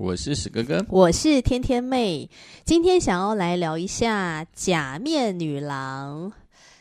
[0.00, 2.30] 我是史哥哥，我是天天妹，
[2.64, 6.32] 今天想要来聊一下假面女郎。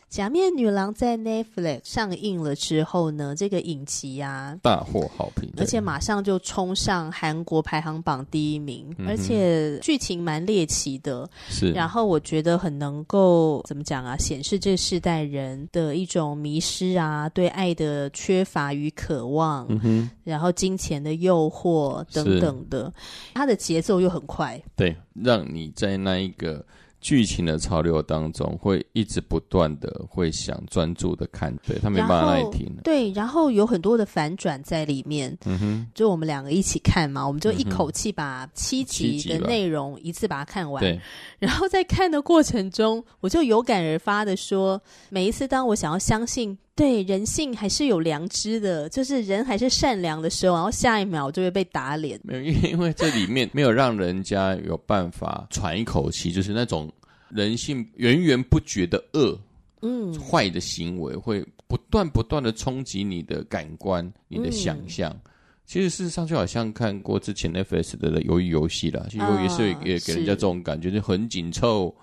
[0.10, 11.30] 假面女郎在 Netflix 上映了之后呢，这个影集啊大获好评，而且马上就冲上韩国排行榜第一名，嗯、而且剧情蛮猎奇的。
[11.48, 22.92] 是，然后我觉得很能够怎么讲啊，显示这世代人的一种迷失啊，对爱的缺乏与渴望，嗯哼，然后金钱的诱惑等等的，
[23.36, 26.66] 它的节奏又很快，对，让你在那一个。
[27.02, 32.70] 剧情的潮流当中，会一直不断的会想专注的看，对他没办法耐听。
[32.84, 35.38] 对，然后有很多的反转在里面。
[35.46, 40.82] 嗯哼，就我们两个一起看嘛，我们就一口气把七集的内容一次把它看完。
[40.82, 41.00] 对，
[41.40, 46.58] 然后在看的过程中，我就有感而发的说，每一次当我想要相信。
[46.80, 52.18] 对，人性还是有良知的，就是人还是善良的时候，然后下一秒就会被打脸。
[52.24, 56.90] 没有，因为这里面没有让人家有办法喘一口气，就是那种
[57.28, 59.38] 人性源源不绝的恶，
[59.82, 65.12] 嗯，坏的行为会不断不断的冲击你的感官、你的想象。
[65.12, 65.32] 嗯、
[65.66, 71.94] 其实事实上就好像看过之前 Netflix 的鱿鱼游戏啦，其实鱿鱼游戏也给人家这种感觉，就很紧凑。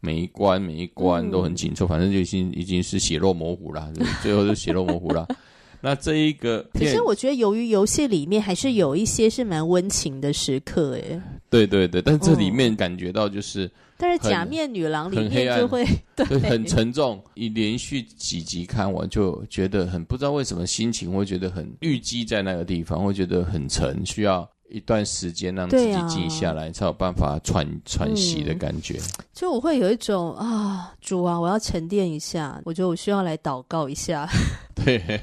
[0.00, 5.26] 每一关每一关都很紧凑，嗯、反正就已经已经是血肉模糊了， 最后就血肉模糊了。
[5.82, 15.82] 那这一个，可是我觉得，由于游戏里面还是有一些是蛮温情的时刻，哎，对对对，但这里面感觉到就是，嗯、但是假面女郎里面就会
[16.14, 24.46] 对很沉重，一连续几集看完就觉得很不知道为什么心情会觉得很郁积在那个地方，会觉得很沉，需要。
[24.70, 28.98] 一段时间让自己静下来，啊、才有办法喘喘息的感觉。
[29.32, 32.60] 就我会有一种啊，主啊，我要沉淀一下。
[32.64, 34.28] 我觉得我需要来祷告一下。
[34.82, 35.20] 对，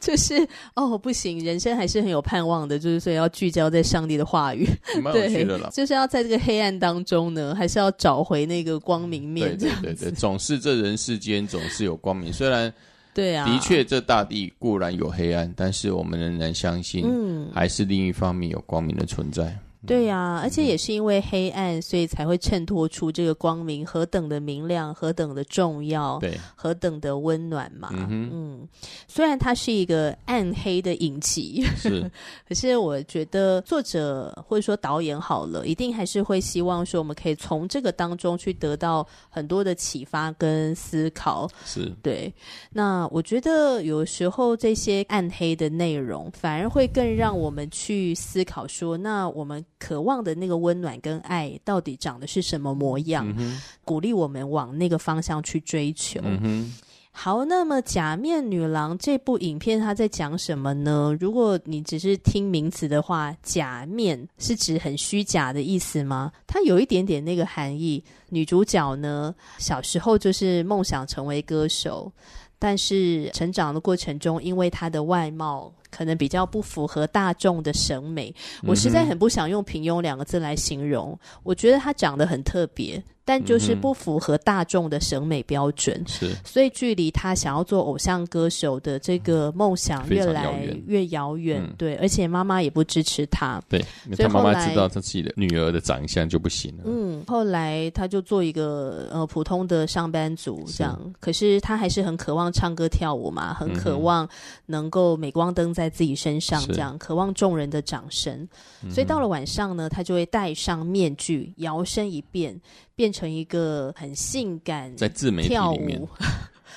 [0.00, 0.34] 就是
[0.74, 2.78] 哦，不行，人生还是很有盼望的。
[2.78, 4.66] 就是所以要聚焦在上帝的话语。
[5.00, 5.70] 蛮有趣的啦。
[5.72, 9.56] 就是要在这个黑暗当中呢，还是要找回那个光明面。
[9.56, 12.72] 对对对对，总是这人世间总是有光明，虽然。
[13.12, 19.56] 对啊，的确，这大地固然有黑暗，但是我们仍然相信，嗯，还是另一方面有光明的存在。
[19.86, 27.88] 对呀、啊，而且也是因为黑暗，所以才会衬托出这个光明何等的明亮，何等的重要，对，何等的温暖嘛。
[27.92, 28.68] 嗯，嗯，
[29.08, 32.10] 虽然它是一个暗黑的影集，是，
[32.46, 41.48] 可是我觉得作者或者说导演好了，一定还是会希望说，我们可以从这个当中去得到很多的启发跟思考。
[41.64, 42.32] 是，对。
[42.70, 49.64] 那我觉得有时候这些暗黑的内容，反而会更让我们去思考说，那我们。
[49.80, 53.26] 渴望的那个温暖跟爱到底长的是什么模样？
[53.38, 56.20] 嗯、鼓励我们往那个方向去追求。
[56.22, 56.72] 嗯、
[57.10, 61.16] 好，那么《假面女郎》这部影片它在讲什么呢？
[61.18, 66.30] 如果你只是听名词的话，“假面”是指很虚假的意思吗？
[66.46, 68.04] 它有一点点那个含义。
[68.28, 72.12] 女主角呢，小时候就是梦想成为歌手，
[72.58, 75.72] 但是成长的过程中，因为她的外貌。
[75.90, 81.18] 可能比较不符合大众的审美，我实在很不想用平庸两个字来形容。
[81.42, 83.02] 我觉得他长得很特别。
[83.22, 90.52] 但就是不符合大众的审美标准，是，所以距离他想要做偶像歌手的这个梦想越来
[90.88, 91.62] 越遥远。
[91.78, 93.62] 对，而且妈妈也不支持他。
[93.68, 93.78] 对，
[94.14, 96.82] 所以他妈妈知道他自己的女儿的长相就不行了。
[96.86, 104.28] 嗯，后来他就做一个呃普通的上班族这样，可是他还是很渴望唱歌跳舞嘛，很渴望
[104.66, 108.46] 能够镁光灯在自己身上这样，渴望众人的掌声。
[108.90, 112.60] 所以到了晚上呢，他就会戴上面具，摇身一变。
[112.96, 115.98] 变成一个很性感在自媒体里面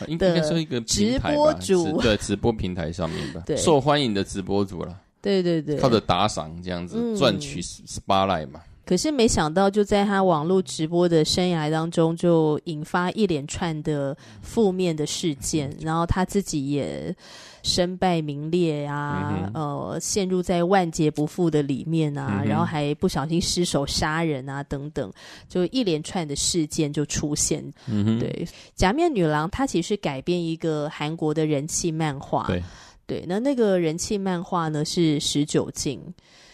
[0.08, 4.98] 应该说一个直播主，对直播平台上面吧， 受欢迎的直播主了。
[5.22, 8.62] 对对对，靠着打赏这样子赚取 spotlight 嘛。
[8.86, 17.16] 可是没想到，就在他网络直播的生涯当中，就引发一连串的负面的事件，然后他自己也
[17.64, 25.10] 身败名裂啊，嗯、呃，陷入在万劫不复的里面啊，嗯、然后还不小心失手杀人啊，等等，
[25.48, 27.64] 就一连串的事件就出现。
[27.88, 28.46] 嗯、对，
[28.76, 32.46] 《假面女郎》她其实改编一个韩国的人气漫画。
[32.48, 32.62] 对，
[33.08, 36.02] 对，那那个人气漫画呢是十九禁。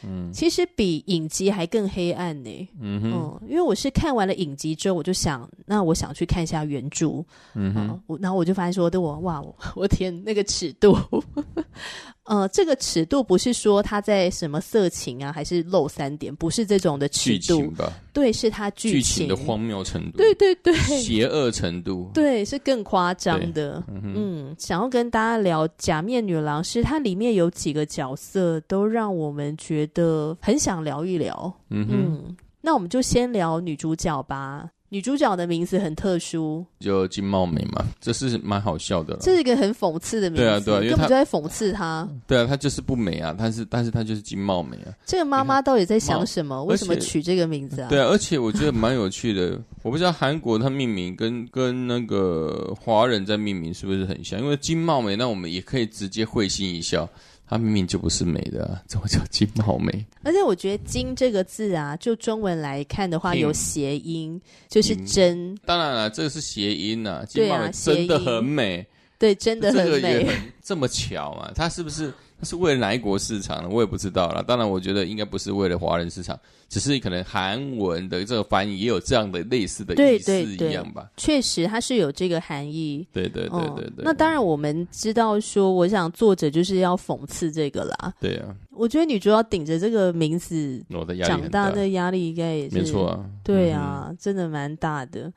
[0.03, 2.67] 嗯，其实比影集还更黑暗呢、欸。
[2.79, 7.23] 嗯哼嗯，因为我是看完了影集之后，我就想，那我想去看一下原著。
[7.53, 9.43] 嗯哼，然后我就发现说，对我哇，
[9.75, 10.97] 我天，那个尺度。
[12.25, 17.91] 呃，这个尺度不是说他在什么色情啊，还是露三点，不是这种的尺度吧？
[18.13, 23.83] 对，是他剧情，剧情的荒谬程度，对对对，邪恶程度，对，是更夸张的。
[23.87, 31.53] 嗯，嗯，想要跟大家聊《假面女郎》，是它里面有几个角色都让我们觉得很想聊一聊。
[31.69, 34.69] 嗯哼嗯，那我们就先聊女主角吧。
[34.91, 39.15] 女主角的名字很特殊，就金茂美嘛，这是蛮好笑的。
[39.21, 42.09] 这是一个很讽刺的名字，对啊，对啊，因为他就在讽刺她。
[42.25, 44.89] 对啊，她就是不美啊，但是但是她就是金茂美啊。
[45.05, 46.63] 这个妈妈到底在想什么？
[46.63, 47.89] 为什么取这个名字啊？
[47.89, 49.61] 对啊，而且我觉得蛮有趣的。
[49.83, 54.39] 我不知道韩国它命名跟跟那个华人在命名是不是很像？
[54.39, 57.07] 因为金茂美，那我们也可以直接会心一笑。
[57.49, 60.05] 她明明就不是美的，啊， 怎么叫金毛美？
[60.21, 65.57] 而且我觉得“金”这个字啊，就中文来看的话，有谐音，就是真。
[65.65, 68.85] 当然了，这个是谐音呐，金茂美真的很美，
[69.17, 71.51] 对，真的很美，这个也很这么巧啊？
[71.55, 72.13] 它是不是？
[72.43, 73.69] 是为了哪一国市场呢？
[73.69, 74.43] 我也不知道啦。
[74.45, 76.39] 当然，我觉得应该不是为了华人市场，
[76.69, 81.09] 只是可能韩文的这个翻译也有这样的类似的意思一样吧。
[81.17, 83.07] 确实，它是有这个含义。
[83.11, 84.03] 对对对对对。
[84.03, 88.13] 那当然，我们知道说，我想作者就是要讽刺这个啦。
[88.19, 88.55] 对啊。
[88.71, 90.81] 我觉得女主角顶着这个名字
[91.25, 93.25] 长大的压力应该也是没错啊。
[93.43, 95.31] 对啊，嗯、真的蛮大的。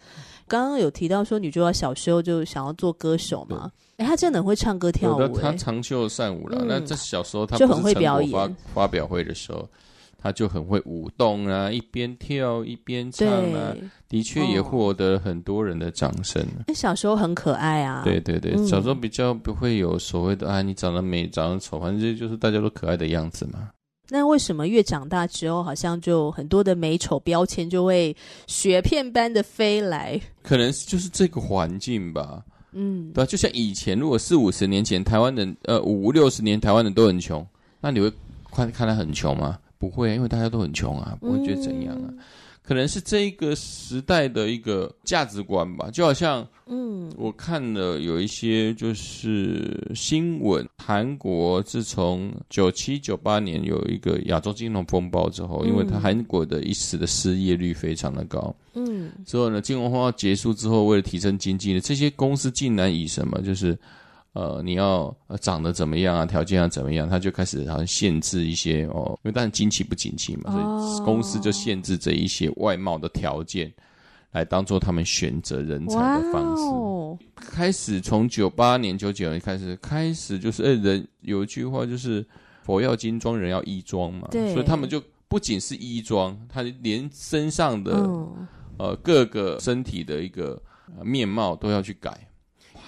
[0.46, 3.70] 刚刚有提到说，女主角小时候就想要做歌手嘛。
[4.02, 6.58] 哎，他真的很会唱歌跳舞，他长袖善舞了。
[6.62, 9.68] 嗯、那这小时候他就很会表演，发表会的时候，
[10.18, 13.72] 他就很会舞动啊，一边跳一边唱啊，
[14.08, 16.42] 的确也获得很多人的掌声。
[16.66, 18.02] 哎、哦，小时候很可爱啊。
[18.04, 23.70] 对对对，小时候比较不会有所谓的、嗯、啊，你长得美，长得丑，反正这就是大家都可爱的样子嘛。
[24.08, 28.14] 那为什么越长大之后，好像就很多的美丑标签就会
[28.46, 30.20] 雪片般的飞来？
[30.42, 32.42] 可能就是这个环境吧。
[32.72, 37.46] 嗯，对啊，就像以前，如果四五十年前台湾人，呃，五六十年台湾人都很穷，
[37.80, 38.12] 那你会
[38.50, 39.58] 看看他很穷吗？
[39.78, 42.04] 不会，因为大家都很穷啊，不会觉得怎样啊。
[42.08, 42.18] 嗯
[42.62, 63.76] 可能是这一个时代的一个价值观吧，就好像，嗯，我看了有一些就是新闻，韩国自从九七九八年有一个亚洲金融风暴之后，因为它韩国的一时的失业率非常的高，嗯，之后呢，金融风暴结束之后，为了提升经济呢，这些公司竟然以什么就是。
[64.32, 66.24] 呃，你要呃长得怎么样啊？
[66.24, 67.08] 条件要怎么样？
[67.08, 73.70] 他就开始好像限制一些哦，因为当然经济不景气嘛，所以公司就限制这一些外貌的条件，
[74.30, 76.62] 来当做他们选择人才的方式。
[76.64, 82.24] Wow 开始从九八年、九九年开始，开始就是，呃，人有一句话就是
[82.64, 88.48] “佛要金装，人要衣装”嘛，对所以他们就不仅是衣装，他连身上的、嗯、
[88.78, 90.58] 呃各个身体的一个、
[90.96, 92.16] 呃、面貌都要去改。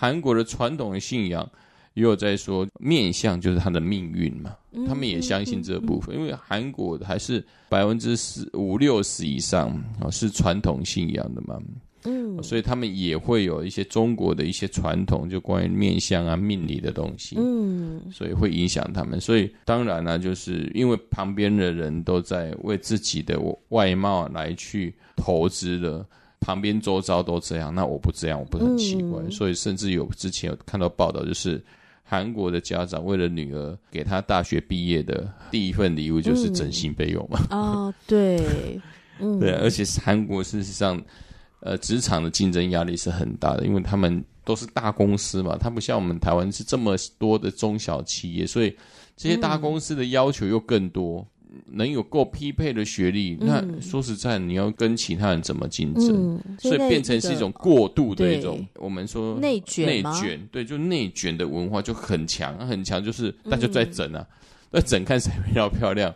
[0.04, 1.50] 韩国的传统的信仰
[1.94, 4.54] 也有在说，面相就是他的命运嘛，
[4.86, 11.58] 他们也相信这部分，因为韩国还是百分之四五六十以上啊是传统信仰的嘛，
[12.02, 26.06] 嗯，所以他们也会有一些中国的一些传统，就关于面相啊、命理的东西，嗯，所以会影响他们，所以当然呢，就是因为旁边的人都在为自己的外貌来去投资了。
[26.44, 29.22] 旁边周遭都这样，那我不这样，我不是很奇怪。
[29.22, 31.62] 嗯、所以甚至有之前有看到报道，就是
[32.02, 37.38] 韩国的家长为了女儿给她大学毕业的第一份礼物就是整形备用嘛。
[37.48, 38.78] 啊、嗯哦，对，
[39.20, 41.02] 嗯、对，而且韩国事实上，
[41.60, 48.76] 呃，职场的竞争压力是很大的，因为他们都是大公司嘛，它不像我们台湾是这么多的中小企业，所以
[49.16, 51.26] 这些大公司的要求又更多。
[51.54, 56.34] 嗯能有够匹配的学历，嗯、那说实在，你要跟其他人怎么竞争？
[56.34, 64.26] 嗯、所以变成是一种过度的一种，我们说内卷，内卷，对，就内卷的文化就很强，很强，就是大家在整啊，
[64.70, 66.14] 在、嗯、整看谁比较漂亮。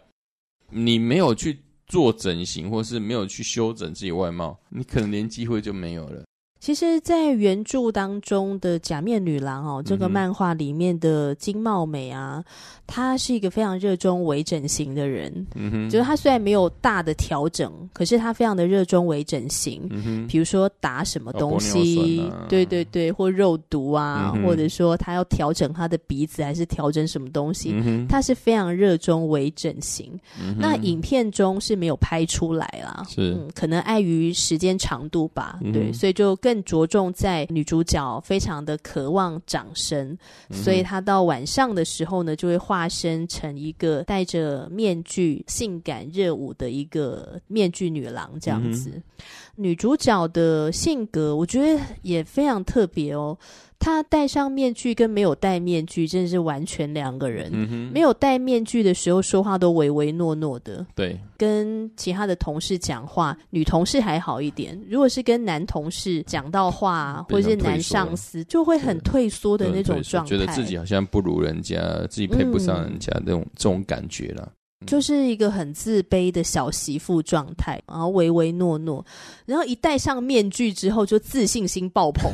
[0.71, 6.23] 你没有去做整形，或是没有去修整自己外貌，你可能连机会就没有了。
[6.61, 12.45] 其实，在原著当中的《假面女郎》哦，这个漫画里面的金茂美啊，
[12.85, 15.33] 她是一个非常热衷微整形的人。
[15.55, 19.87] 嗯哼，就是她虽然没有大的调整，可是她非常的热衷微整形。
[19.91, 30.19] 嗯哼，比如说打什么东西，哦啊、对对对，或肉毒啊，嗯、或者说她要调整她的鼻子，还是调整什么东西，嗯、哼她是非常热衷微整形。
[30.43, 35.61] 嗯、那影片中是没有拍出来啦，是、嗯、可能碍于时间长度吧。
[35.63, 36.37] 嗯、对，所以就。
[36.48, 40.17] 更着重在女主角非常的渴望掌声，
[40.51, 48.91] 嗯、所以她到晚上的时候呢，就会化身成一个戴着面具、性感热舞的一个面具女郎这样子。
[48.91, 49.03] 嗯、
[49.57, 53.37] 女主角的性格，我觉得也非常特别哦。
[53.81, 57.49] 他戴上面具跟没有戴面具真的是完全两个人。
[57.53, 64.79] 嗯，没有戴面具的时候说话都唯唯诺诺的，对，跟其他的同事讲话，女同事还好一点。
[64.91, 71.79] 如果是跟男同事讲到话，或者是男上司，就会很退缩的那种状态，觉得自己好像不如人家，
[72.11, 79.07] 自己配不上人家那种、嗯、这种感觉了，嗯、就是一个很自卑的小媳妇状态，然后唯唯诺诺，
[79.47, 82.33] 然后一戴上面具之后就自信心爆棚。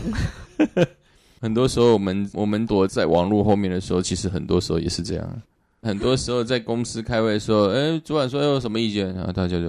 [1.44, 5.42] 很多时候，我们我们躲在网络后面的时候，其实很多时候也是这样。
[5.82, 9.68] 很多时候在公司开会的时候，哎，主管说有什么意见，然后大家就，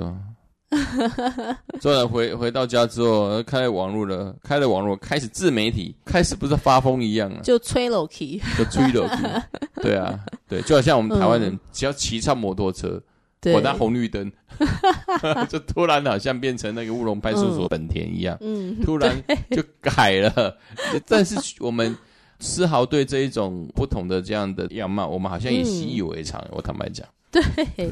[1.82, 9.24] 主管回回到家之后，开了网络了，开了网络，开始自媒体，开始不是发疯一样了，就吹楼梯，就吹楼梯，
[9.82, 10.18] 对啊，
[10.48, 13.04] 对，就好像我们台湾人，只要骑上摩托车。
[13.54, 14.32] 我拿红绿灯，
[15.50, 19.16] 就突然好像变成那个乌龙派出所本田一样，嗯，突然
[19.52, 20.58] 就改了。
[21.08, 21.96] 但是我们
[22.40, 26.44] 丝毫对这一种不同的这样的样貌，我们好像也习以为常。
[26.52, 27.42] 我坦白讲，对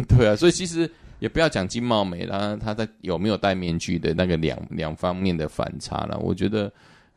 [0.07, 6.17] 对啊，所以其实也不要讲金茂美啦，他在有没有戴面具的那个两两方面的反差了。
[6.19, 6.72] 我觉得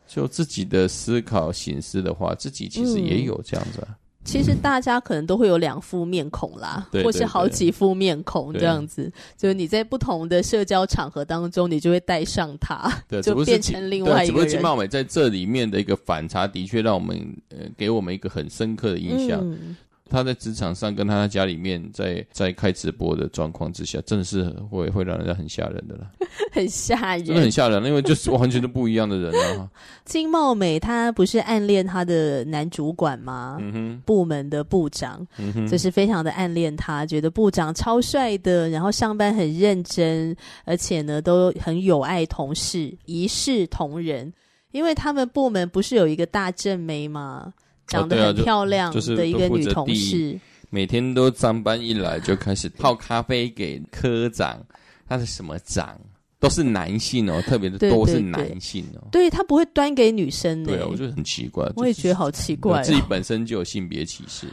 [0.07, 3.97] 就自己的思考形式的话，自己其实也有这样子啊。
[4.27, 9.11] 其实大家可能都会有两副面孔啦，嗯、或是好几副面孔这样子。
[9.37, 12.91] 就是你在不同的社交场合当中，你就会带上它，
[13.23, 14.27] 就变成另外一个人。
[14.27, 17.17] 只不过金茂美在这里面的一个反差，的确让我们
[17.51, 19.41] 呃给我们一个很深刻的印象。
[19.43, 19.77] 嗯
[20.09, 26.11] 他在职场上跟他在家里面在在开直播的状况之下，真的是会会让人家很吓人的啦，
[26.53, 29.69] 很吓人，真的很吓人，因为就是完全都不一样的人啊。
[30.05, 33.59] 金茂美她不是暗恋她的男主管吗？
[33.61, 40.35] 嗯哼，部门的部长，嗯哼，就是非常的暗恋他，觉得部长超帅的，然后上班很认真，
[40.65, 44.33] 而且呢都很有爱同事，一视同仁，
[44.71, 47.53] 因为他们部门不是有一个大正妹吗？
[47.87, 50.39] 长得很漂亮的一个女同事，
[50.71, 54.61] 每天都上班一来就开始泡咖啡给科长，
[55.09, 55.99] 他是什么长？
[56.39, 59.09] 都是男性哦，特别的都是男性哦。
[59.11, 61.67] 对，他不会端给女生的，对啊，我觉得很奇怪。
[61.77, 64.47] 我也觉得好奇怪，哦，自己本身就有性别歧视。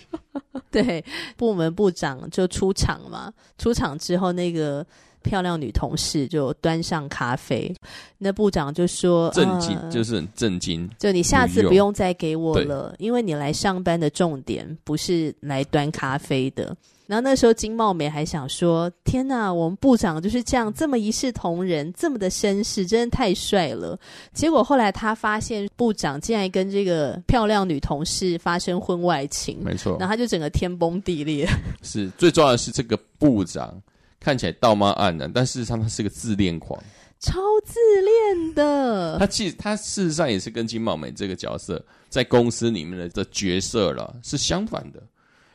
[0.70, 1.04] 对，
[1.36, 4.84] 部门部长就出场嘛，出场之后那个。
[5.22, 7.74] 漂亮女同事就端上咖啡，
[8.18, 10.88] 那部长就说：“震惊，呃、就是很震惊。
[10.98, 23.98] 就你下次不用再给我了，因为你来上班的重点不是来端咖啡的。”然后那时候金茂美还想说：“天哪，我们部长就是这样，这么一视同仁，这么的绅士，真的太帅了。”
[24.32, 31.48] 结果后来他发现部长竟然跟这个漂亮女同事发生婚外情，没错，然后他就整个天崩地裂。
[31.82, 33.74] 是最重要的是这个部长。
[34.20, 36.78] 看起来道貌岸然，但事实上他是个自恋狂，
[37.18, 39.18] 超自恋的。
[39.18, 45.02] 他其实他事实上也是跟金茂美这个角色在公司里面的的角色了是相反的。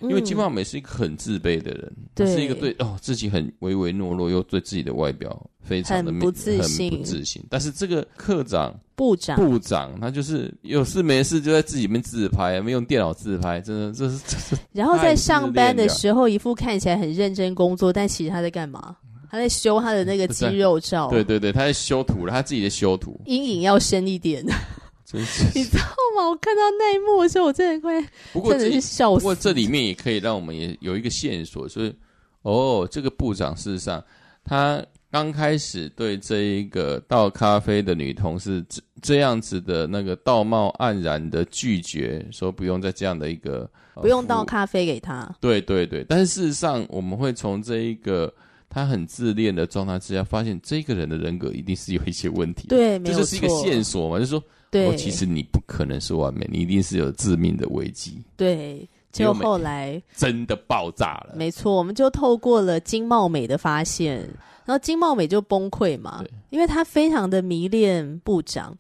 [0.09, 7.43] 因为金发美是一个很自卑的人，是一个对哦自己很唯唯诺诺，又对自己的外表非常的不自信，很不自信。
[7.49, 14.55] 但是这个科长、部长、部长，他就是有事没事就在自己里面自拍，没用电脑自拍，真的这是这是。
[14.73, 18.95] 然后在上班的时候，一副看起来很认真工作，但其实他在干嘛？
[19.29, 21.09] 他在修他的那个肌肉照。
[21.11, 24.45] 对对对，他在修图了，他自己的修图，阴影要深一点。
[25.05, 25.83] 真是你知道
[26.25, 26.31] 吗？
[26.31, 29.19] 我看到那一幕的时候，我真的快，不过真的是笑死。
[29.19, 31.95] 不过这里面也可以让我们也有一个线索，就是
[32.41, 34.03] 哦，这个部长事实上
[34.43, 45.33] 他刚开始对这一个倒咖啡的女同事这这样子的那个道貌岸然的拒绝，说不用再这样的一个不用倒咖啡给他。
[45.39, 48.33] 对对对，但是事实上我们会从这一个
[48.67, 52.67] 他很自恋的状态之下，发现这个人的人格一定是有一些问题。
[52.67, 54.43] 对，没有，这就是一个线索嘛，就是说。
[54.75, 58.21] 对，其实你不可能是完美，你一定是有致命的危机。
[58.35, 61.33] 对，就后来真的爆炸了。
[61.35, 64.17] 没错，我们就透过了金茂美的发现，
[64.65, 68.75] 然后金茂美就崩溃嘛，因为他非常的迷恋部长。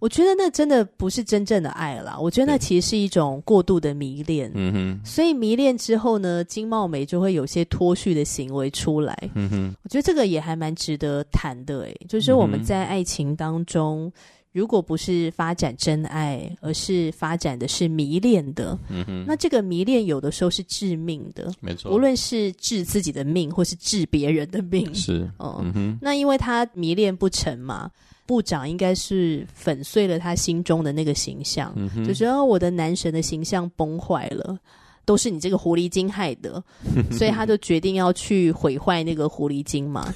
[0.00, 4.50] 我觉得那真的不是真正的爱啦，我觉得那其实是一种过度的迷恋。
[4.52, 9.16] 嗯哼，所以迷恋之后呢，金茂美就会有些脱序的行为出来。
[9.34, 11.84] 嗯哼，我觉得这个也还蛮值得谈的。
[11.84, 14.12] 诶，就是我们在爱情当中，
[14.54, 21.52] 如果不是发展真爱，而是发展的是迷恋的，嗯哼，那这个迷恋有的时候是致命的。
[21.60, 25.28] 没错，无论是治自己的命，或是治别人的命，是。
[25.38, 27.90] 嗯哼，那因为他迷恋不成嘛。
[28.26, 34.58] 部长应该是粉碎了他心中的那个形象，嗯、就觉得我的男神的形象崩坏了，
[35.04, 36.64] 都是你这个狐狸精害的，
[37.10, 40.10] 所以他就决定要去毁坏那个狐狸精嘛，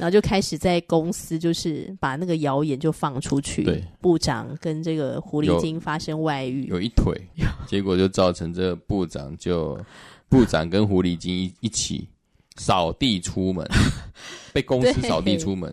[0.00, 7.14] 然后就开始在公司就是把那个谣言就放出去，对，部长跟这个狐狸精发生外遇，有，有一腿，
[7.68, 9.78] 结果就造成这个部长就
[10.30, 12.08] 部长跟狐狸精一一起
[12.56, 13.68] 扫地出门，
[14.54, 15.70] 被公司扫地出门。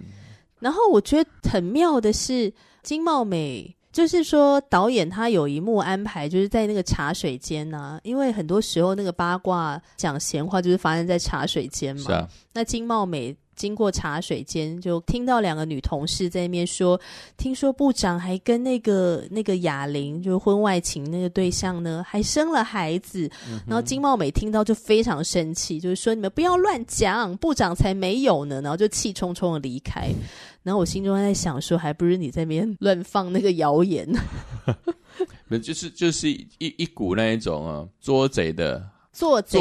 [0.59, 2.53] 然后我觉得很妙的是，
[2.83, 12.03] 金茂美就是说导演他有一幕安排，就是在那个茶水间呐、啊，因为很多时候那个八卦讲闲话就是发生在茶水间嘛。
[12.03, 12.27] 是啊。
[12.53, 13.33] 那金茂美。
[13.57, 16.97] 经过茶水间，就听到两个女同事在那边说
[17.35, 23.29] ：“听说部长还跟那个那个哑铃，就是婚外情那个对象呢，还生了孩子。
[23.49, 30.09] 嗯”然后金茂美听到就非常生气，就是说：“你们不要乱讲，部长才没有呢。”然后就气冲冲的离开。
[30.63, 34.07] 然后我心中在想说：“还不是你在那边乱放那个谣言。
[35.63, 39.59] ”就是就是一一股那一种啊，捉贼的做贼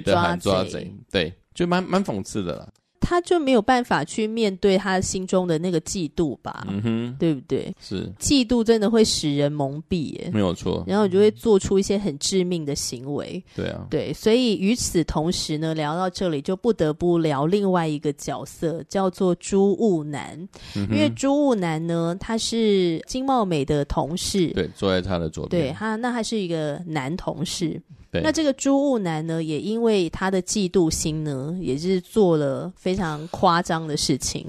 [0.00, 2.68] 的喊抓贼，抓贼，对，就蛮蛮讽刺的啦。
[3.08, 7.74] 他就没有办法去面对他心中的那个嫉妒吧，嗯哼，对不对？
[7.80, 10.84] 是嫉妒真的会使人蒙蔽耶，没有错。
[10.86, 14.12] 然后你就会做出一些很致命的行为，对啊，对。
[14.12, 20.38] 所以与此同时呢，聊到这里就不得不聊另外一个角色，叫做朱雾南，
[20.76, 27.80] 嗯、因为朱雾南呢，他是金茂美的同事，对，坐在他的左边，对他，那他是一个男同事。
[28.10, 34.46] 对那这个朱务南呢，也因为他的嫉妒心呢，也是做了非常夸张的事情。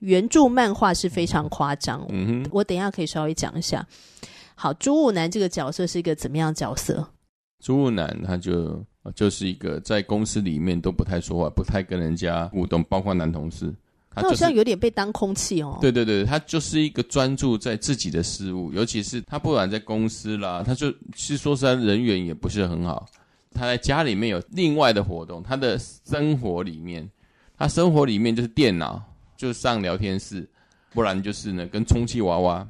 [0.00, 3.84] 原著漫画是非常夸张，嗯哼，我等一下可以稍微讲一下。
[4.54, 7.08] 好，朱务南这个角色是一个怎么样的角色？
[7.60, 13.74] 朱务南他就就是一个在公司里面都不太说话，不太跟人家互动，包括男同事。
[14.16, 15.76] 他，就是、好像有点被当空气哦。
[15.80, 23.06] 对对对，他就是一个专注在自己的事物，尤其是他不管在公司啦，他就是说实在人缘也不是很好。
[23.52, 27.08] 他在家里面有另外的活动，他的生活里面，
[27.58, 29.02] 他生活里面就是电脑，
[29.36, 30.48] 就上聊天室，
[30.94, 32.66] 不然就是呢跟充气娃娃。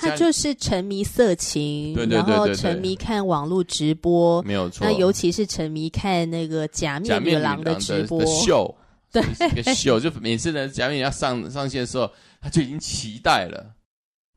[0.00, 4.86] 他就是沉迷色情，对对对对对，然后沉迷看网络直播，没有错。
[4.86, 8.74] 那尤其是沉迷看那个假面女郎的直播秀。
[9.10, 13.74] 对，一个秀就每次呢，假面要上上线的时候，他就已经期待了。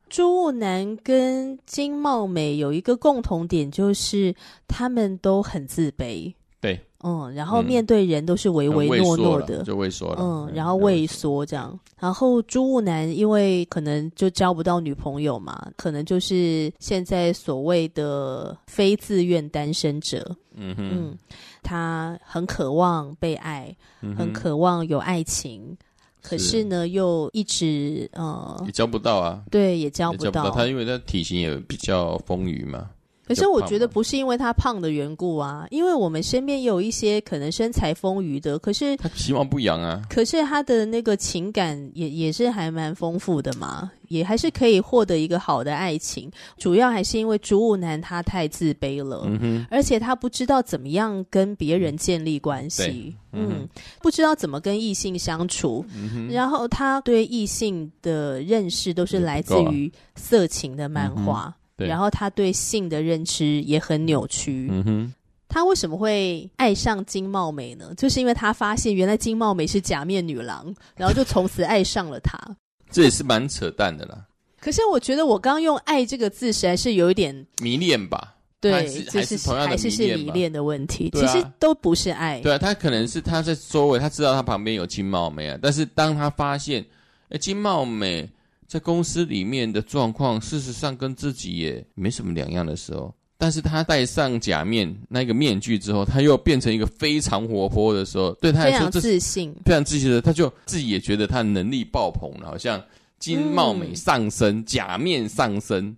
[0.08, 4.34] 朱雾南跟金茂美有一个共同点，就是
[4.68, 6.34] 他们都很自卑。
[6.62, 11.78] 对，嗯，然后面对人都是唯唯诺诺的，就畏缩了，嗯，然后畏缩这样。
[11.98, 20.24] 然后朱雾南因为可能就交不到女朋友嘛，可能就是现在所谓的非自愿单身者。
[20.54, 20.90] 嗯哼。
[20.92, 21.18] 嗯
[21.64, 25.76] 他很渴望被爱，嗯、很渴望有爱情，
[26.20, 29.42] 可是呢，是又一直呃也交不到啊。
[29.48, 30.42] 对，也交不到。
[30.42, 32.90] 不到他因为他体型也比较丰腴嘛。
[33.26, 40.02] 可是我觉得不是因为他胖的缘故啊，因为我们身边也有一些可能身材丰腴的，可是他希望不扬啊。
[40.10, 46.30] 可是他的那个情感也也是还蛮丰富的嘛，也还是可以获得一个好的爱情。
[46.58, 49.26] 主要还是因为朱雾男他太自卑了，
[49.70, 53.68] 而且他不知道怎么样跟别人建立关系，嗯，嗯，
[54.02, 61.54] 不知道怎么跟异性相处，嗯，然后他对异性的认识都是来自于色情的漫画。
[61.86, 64.68] 然后他对性的认知也很扭曲。
[64.70, 65.14] 嗯哼，
[65.48, 67.92] 他为什么会爱上金茂美呢？
[67.96, 72.38] 就是因为他发现原来金茂美是假面女郎，然后就从此爱上了她。
[72.90, 74.26] 这也是蛮扯淡的啦。
[74.60, 78.34] 可是我觉得我刚刚用“爱”这个字，实在是有一点迷恋吧？
[78.60, 81.10] 对，是就是还是是迷恋的问题。
[81.14, 82.40] 啊、其实都不是爱。
[82.40, 86.84] 对啊，他可能是他在周围，他知道他旁边有金茂美啊，但是当他发现，
[87.30, 88.30] 哎，金茂美。
[88.72, 102.82] 在公司里面的状况，事实上跟自己也没什么两样的时候，但是他戴上假面那个面具之后，他又变成一个非常活泼的时候，对他来说，自信，非常自信的，他就自己也觉得他能力爆棚了，好像
[103.18, 105.94] 金貌美上升，嗯、假面上身。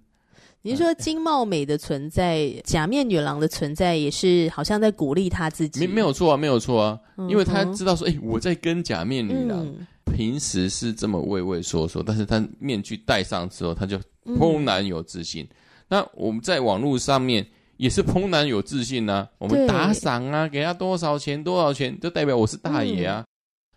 [0.66, 5.80] 你说金茂美的存在，假面女郎的存在，也是好像在鼓励她自己。
[5.80, 15.44] 没没有错啊，没有错啊，嗯、因为她知道说，哎、欸，我在跟假面女郎、嗯、平时是这么畏畏缩缩，但是她面具戴上之后，她就怦然有自信。
[15.44, 15.48] 嗯、
[15.88, 17.46] 那我们在网络上面
[17.76, 23.22] 也是怦然有自信啊，我们打赏啊，给他多少钱多少钱，就代表我是大爷啊。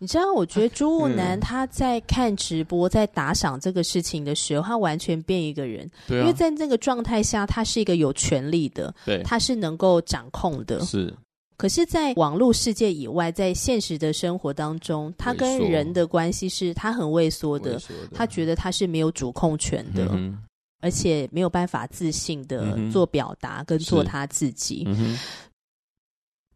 [0.00, 5.90] 你知道，我觉得朱武南他在看直播、在打赏这个事情的时候，他完全变一个人。
[6.06, 10.80] 对啊，因为在那个状态下，他是一个有权力的，对，他是能够掌控的。
[10.84, 11.12] 是，
[11.56, 17.80] 可是，在网络世界以外，在现实的生活当中，他跟人的关系是他很畏缩的，
[18.14, 20.38] 他觉得他是没有主控权的，嗯、
[20.80, 24.86] 而且没有办法自信的做表达跟做他自己。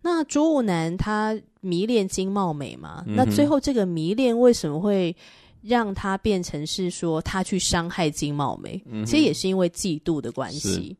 [0.02, 3.04] 那朱雾男他迷恋金茂美嘛？
[3.06, 5.14] 嗯、那最后这个迷恋为什么会
[5.62, 8.82] 让他变成是说他去伤害金茂美？
[8.86, 10.96] 嗯、其实也是因为嫉妒的关系。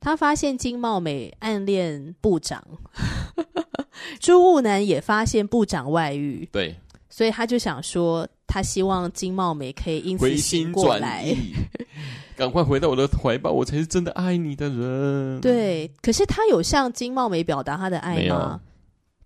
[0.00, 2.62] 他发现金茂美暗恋部长，
[4.20, 6.76] 朱务南也发现部长外遇，对，
[7.18, 11.34] 所以他就想说，他希望金茂美可以因此醒过来。
[12.38, 15.40] 赶快回到我的怀抱，我才是真的爱你的人。
[15.40, 18.60] 对，可是他有向金茂美表达他的爱吗？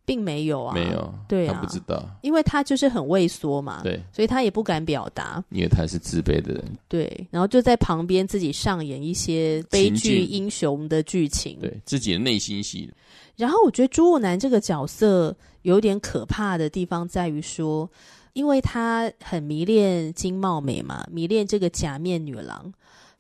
[0.07, 1.15] 并没有啊，没有。
[1.29, 6.65] 对啊，他不知道，因为他就是很畏缩嘛，对，所以他也不敢表达，因为他是自卑的人。
[6.89, 12.91] 对，然后就在旁边自己上演一些悲剧英雄的剧情，对自己的内心戏。
[13.37, 17.91] 然后我觉得朱雾男这个角色有点可怕的地方在于说，
[18.33, 22.73] 因为他很迷恋金茂美嘛，迷恋这个假面女郎。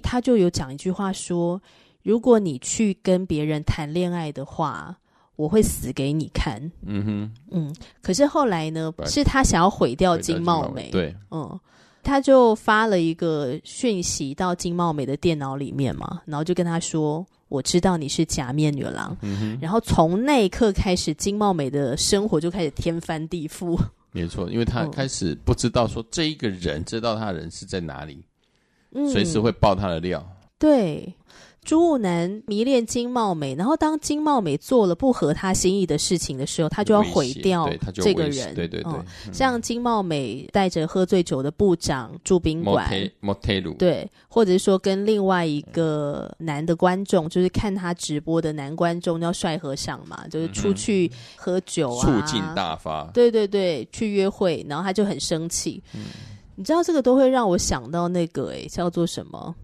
[0.03, 1.63] 他就有讲一句话说
[2.03, 4.97] ：“如果你去跟别人谈恋爱的话，
[5.37, 7.77] 我会死给你看。”嗯哼，嗯。
[8.03, 10.91] 可是后来呢，是他想要毁掉金茂美。
[10.91, 11.61] 对，嗯，
[12.03, 19.59] 他就发了一个讯息到金茂美的电脑里面嘛，然后就跟他说：“我知道你是假面女郎。”嗯。
[19.61, 23.79] 然后从那一刻开始，金茂美的生活就开始天翻地覆。
[24.11, 28.23] 没错，因为他开始不知道说这一个人知道他的人是在哪里。
[29.11, 30.23] 随时会爆他的料。
[30.23, 31.15] 嗯，对。
[31.65, 38.53] 朱武男迷恋金茂美，然后当金茂美做了不合他心意的事情的时候，他就要毁掉这个人。
[38.55, 42.91] 对对对，嗯、像金茂美带着喝醉酒的部长住宾馆，
[43.75, 53.05] 对，或者是说跟另外一个男的观众，就是看他直播的男观众叫帅和尚嘛，就是出去喝酒啊，促进大发。
[53.15, 55.83] 对对对，去约会，然后他就很生气。
[55.95, 56.01] 嗯
[56.55, 59.55] 你知道这个都会让我想到那个诶，叫做什么？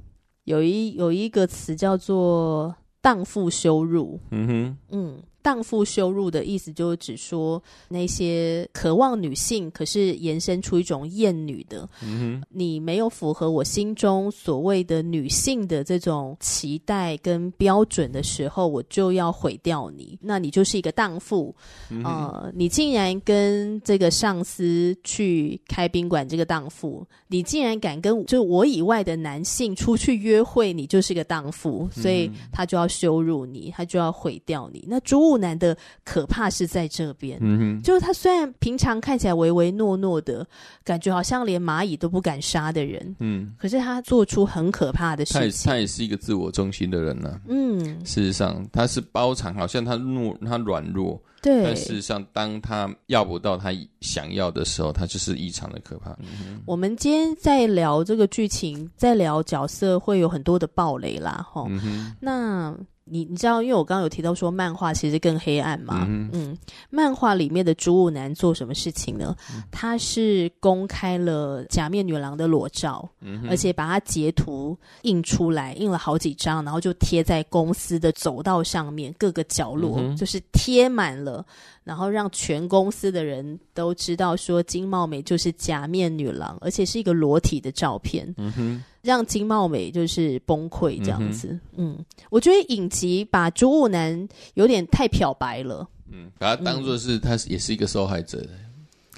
[0.49, 4.19] 有一有一个词叫做“荡妇羞辱”。
[4.33, 5.23] 嗯哼，嗯。
[5.43, 11.89] 荡妇羞辱的意思，就是指说那些渴望女性，可是延伸出一种厌女的。
[12.03, 20.19] 嗯，你没有符合我心中所谓的女性的这种期待跟标准的时候，我就要毁掉你。
[20.21, 21.55] 那你就是一个荡妇。
[21.89, 31.89] 嗯，呃，你竟然跟这个上司去开宾馆，这个荡妇，你竟然敢跟就我以外的男性出去约会，你就是个荡妇。
[31.93, 34.85] 所以他就要羞辱你，他就要毁掉你。
[34.89, 40.45] 那朱雾男的可怕是在这边，嗯哼，就是他虽然平常看起来唯唯诺诺的，
[40.83, 45.41] 感觉好像连蚂蚁都不敢杀的人，嗯，可是他做出很可怕的事情。
[45.41, 53.71] 他也他也是一个自我中心的人呢、啊，嗯，事实上他是包藏，好像他懦他软弱，对，但事实上当他要不到他
[54.01, 56.17] 想要的时候，他就是异常的可怕。
[56.67, 62.75] 我们今天在聊这个剧情，在聊角色，会有很多的暴雷啦，哈，嗯，那。
[63.11, 66.05] 你你知道，因为我刚刚有提到说，漫画其实更黑暗嘛。
[66.09, 66.59] 嗯，嗯，
[66.91, 69.35] 漫画里面的朱雾男做什么事情呢？
[69.53, 81.45] 嗯、他是公开了假面女郎的裸照，嗯、而且把它截图印出来，印了好几张，然后就贴在公司的走道上面各个角落，嗯、就是贴满了，
[81.89, 88.33] 然后让全公司的人都知道说金茂美就是假面女郎，而且是一个裸体的照片。
[88.37, 88.85] 嗯哼。
[89.01, 98.45] 让金茂美就是崩溃这样子，嗯，嗯，我觉得影集把朱雾男有点太漂白了，嗯，把他当做是他也是一个受害者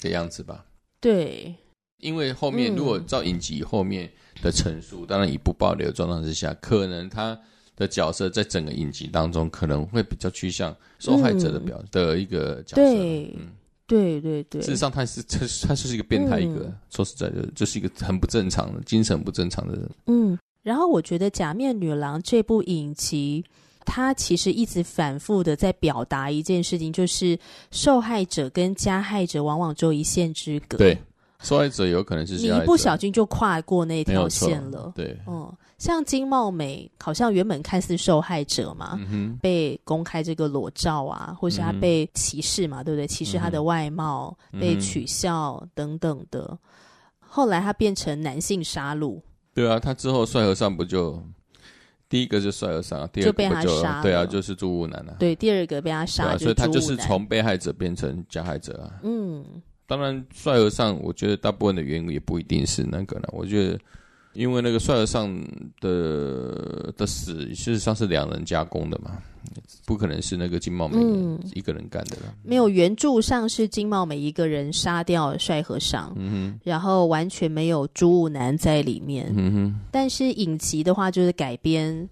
[0.00, 0.64] 的样子吧，
[1.00, 1.52] 对，
[1.96, 4.08] 因为后面如果照影集后面
[4.42, 7.36] 的陈述，嗯、当然以不爆雷的状况之下，可能他
[7.80, 13.48] 的角色在整个影集当中可能会比较趋向受害者的表、嗯、的一个角色，对，嗯。
[13.90, 19.90] 对对对，事实上他是他他就是一个变态，一个、嗯、说实在的，就是一个很不正常的精神不正常的人。
[20.06, 23.44] 嗯，然后我觉得《假面女郎》这部影集，
[23.84, 27.36] 它其实一直反复的在表达一件事情，就是
[27.72, 30.78] 受害者跟加害者往往只有一线之隔。
[30.78, 30.96] 对，
[31.42, 34.92] 受害者有可能是你一不小心就跨过那条线了。
[34.94, 38.98] 对，嗯，像金茂美，好像原本看似受害者嘛，
[39.40, 43.06] 被公开这个裸照啊，或是他被歧视嘛，嗯、对不对？
[43.06, 46.56] 歧视他的外貌，嗯、被取笑等等的。
[47.20, 49.18] 后来他变成男性杀戮。
[49.54, 51.22] 对啊，他之后帅和尚不就
[52.08, 54.02] 第一个就帅和尚，第二个就，就被他杀。
[54.02, 55.16] 对啊，就是朱雾男啊。
[55.18, 59.00] 对，第二个被他杀，啊，所以他就是从被害者变成加害者啊。
[59.02, 59.42] 嗯。
[59.90, 63.28] 当然，帅和尚，我觉得大部分的原因也不一定是那个了。
[63.32, 63.80] 我觉得，
[64.32, 65.28] 因为那个帅和尚
[65.80, 69.18] 的的死，事实上是两人加工的嘛。
[69.86, 70.98] 不可能是那个金茂美
[71.54, 72.22] 一个人干的了。
[72.26, 79.80] 嗯，没有，原著上是金茂美一个人杀掉帅和尚，嗯哼，然后完全没有朱武南在里面，嗯哼。
[79.90, 82.08] 但是影集的话就是改编，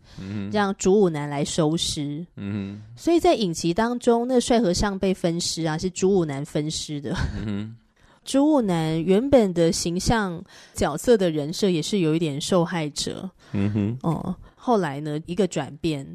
[0.50, 2.82] 让朱武南来收尸，嗯哼。
[2.96, 7.76] 所以在影集当中，那帅和尚被分尸啊，是朱武南分尸的，嗯哼。
[8.28, 14.36] 朱武南原本的形象角色的人设也是有一点受害者，嗯哼，哦。
[14.54, 16.06] 后来呢，一个转变，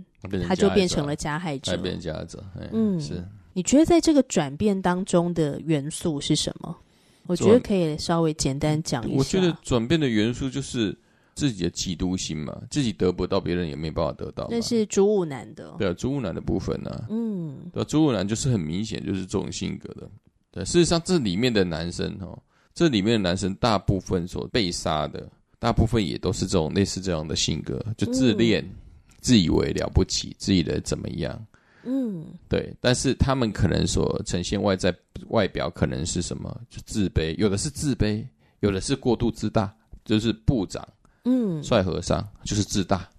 [0.47, 1.75] 他就变成了加害者。
[1.77, 3.27] 变加害者，嗯，是。
[3.53, 6.77] 你觉得在这个转变当中的元素是什么？
[7.25, 9.17] 我觉得可以稍微简单讲一下。
[9.17, 10.95] 我觉得转变的元素就是
[11.33, 14.47] 自己的嫉妒心嘛，自己得不到，别人也没办法得到。
[14.51, 20.07] 那是朱武男的，对啊，朱武男的部分呢、啊，嗯，对啊，朱武男就是很明显就是这种性格的。
[20.53, 22.37] 对，事实上这里面的男生哦，
[22.73, 25.27] 这里面的男生大部分所被杀的。
[25.59, 28.75] 大部分也都是这种类似这样的性格，就自恋、嗯、
[29.21, 31.41] 自以为了不起，自己的怎么样？
[31.85, 32.75] 嗯，对。
[32.81, 34.93] 但是他们可能所呈现外在
[35.29, 36.53] 外表可能是什么？
[36.69, 38.21] 就自卑，有的是自卑，
[38.59, 40.85] 有的是过度自大，就是部长，
[41.23, 43.09] 嗯，帅和尚就是自大、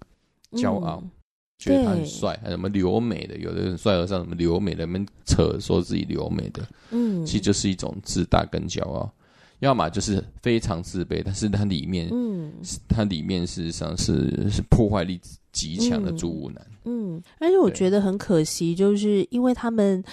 [0.51, 1.09] 骄傲，嗯、
[1.57, 9.11] 觉得他很帅，对还有什么留美的，有的人帅和尚什么留美的，他们扯说自己留美的，嗯，其实就是一种自大跟骄傲。
[9.59, 12.51] 要么就是非常自卑，但是它里面，嗯，
[12.89, 15.19] 它里面事实上是是破坏力
[15.53, 20.03] 极强的朱武男，嗯，而且我觉得很可惜，就是因为他们，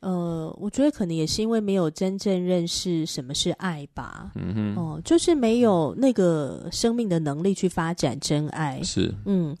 [0.00, 9.56] 呃，我觉得可能也是因为没有真正认识什么是爱吧，嗯哼，哦、呃，就是没有那个生命的能力去发展真爱，是，嗯。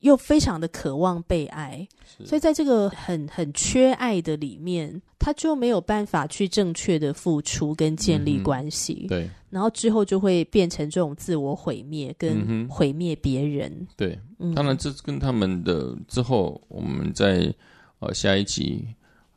[0.00, 1.86] 又非常的渴望被爱，
[2.24, 9.04] 所以在这个很很缺爱的里面，他就没有办法去正确的付出跟建立关系。
[9.04, 13.70] 嗯、对，然后之后就会变成这种自我毁灭跟毁灭别人。
[13.70, 14.18] 嗯、对，
[14.54, 17.52] 当然这跟他们的之后我们在
[17.98, 18.86] 呃下一集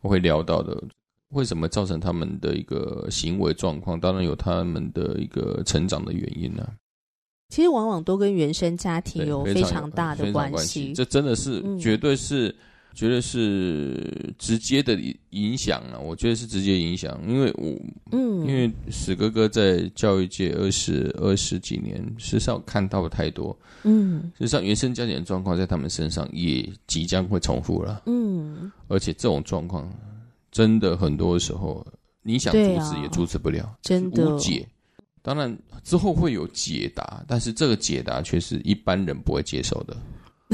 [0.02, 0.82] 我会聊到的，
[1.30, 6.71] 为什么造成他们的一个行为状况，当然有他们的一个成长的原因呢、啊。
[7.53, 12.55] 其实往往都跟原生家庭有非常大的关系，这真的是绝对是，嗯、
[12.95, 15.99] 绝对是直接的影响了。
[15.99, 17.71] 我觉得是直接影响，因为我，
[18.11, 29.87] 嗯，因为史哥哥在教育界二十二十几年，实际上看到了太多，嗯，实际上原生家庭的状况在他们身上也即将会重复了，嗯，而且这种状况
[30.51, 31.85] 真的很多时候
[32.23, 34.33] 你想阻止也阻止不了，真的。
[34.33, 34.67] 无解。
[35.23, 39.97] 当然之后会有解答，但是这个解答却是一般人不会接受的。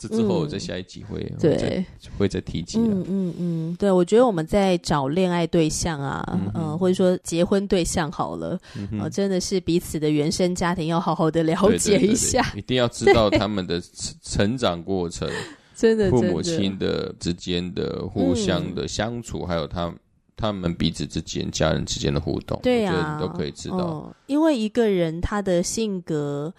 [0.00, 1.84] 这之后在下一集会、对。
[2.18, 13.80] 会再提及嗯嗯嗯，对，我觉得我们在找恋爱对象啊，嗯，呃，或者说结婚对象好了，嗯呃，真的是彼此的原生家庭要好好的了解一下，对对对对，一定要知道他们的
[14.22, 15.30] 成长过程，
[15.76, 19.94] 真的，父母亲的之间的互相的相处，嗯、还有他。
[20.36, 23.78] 他们彼此之间、家人之间的互动，对啊，都可以知道。
[23.78, 26.52] 哦，因为一个人他的性格，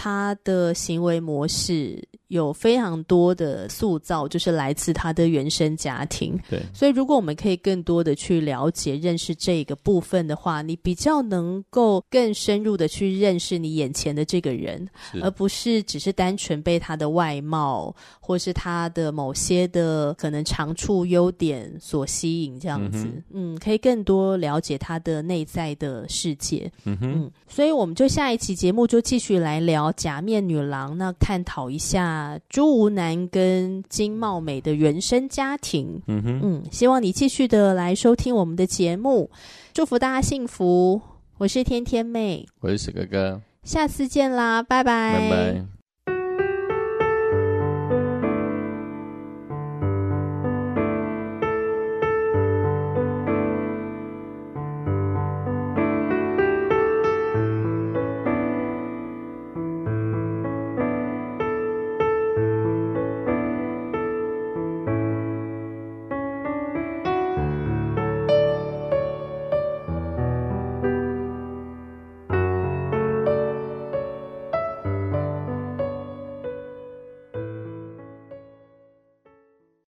[0.00, 2.02] 他的行为模式。
[2.30, 6.38] 有非常多的塑造，就是来自他的原生家庭。
[6.48, 14.88] 对，所以如果我们可以更多的去了解、认识这个部分的话，你比较能够更深入的去认识你眼前的这个人，
[15.20, 23.06] 而不是只是单纯被他的外貌或是他的某些的可能长处、优点所吸引，这样子。
[23.30, 26.70] 嗯，嗯，可以更多了解他的内在的世界。
[26.84, 32.00] 嗯哼，嗯，所以我们就下一期节目就继续来聊假面女郎，那探讨一下。
[32.10, 39.30] 啊，朱无男跟金茂美的原生家庭，嗯哼，嗯，希望你继续的来收听我们的节目，
[39.72, 41.00] 祝福大家幸福。
[41.38, 45.79] 我是天天妹，我是史哥哥，下次见啦，拜拜，拜拜。